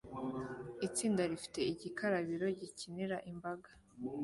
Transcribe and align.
Itsinda 0.87 1.21
rifite 1.31 1.59
igikarabiro 1.71 2.45
gikinira 2.59 3.17
imbaga 3.31 3.69